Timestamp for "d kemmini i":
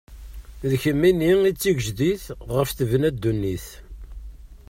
0.69-1.51